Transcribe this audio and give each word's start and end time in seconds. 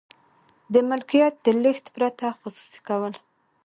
د 0.73 0.75
ملکیت 0.89 1.33
د 1.45 1.47
لیږد 1.63 1.85
پرته 1.95 2.27
خصوصي 2.39 2.79
کول. 2.87 3.13